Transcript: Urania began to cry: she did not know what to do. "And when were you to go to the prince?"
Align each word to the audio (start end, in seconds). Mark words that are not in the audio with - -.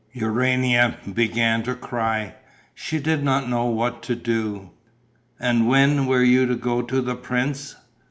Urania 0.13 0.97
began 1.13 1.61
to 1.61 1.75
cry: 1.75 2.33
she 2.73 2.97
did 2.97 3.23
not 3.23 3.47
know 3.47 3.65
what 3.65 4.01
to 4.01 4.15
do. 4.15 4.71
"And 5.39 5.67
when 5.67 6.07
were 6.07 6.23
you 6.23 6.47
to 6.47 6.55
go 6.55 6.81
to 6.81 7.01
the 7.03 7.13
prince?" 7.15 7.75